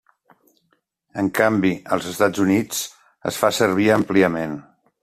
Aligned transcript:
En 1.23 1.29
canvi, 1.41 1.71
als 1.97 2.09
Estats 2.15 2.43
Units 2.47 2.83
es 3.33 3.41
fa 3.45 3.53
servir 3.61 3.89
àmpliament. 4.01 4.63